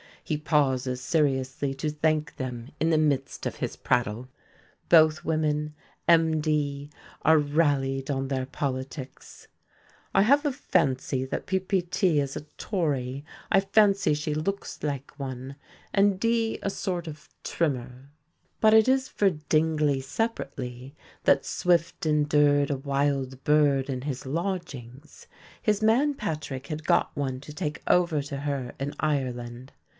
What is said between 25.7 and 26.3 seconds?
man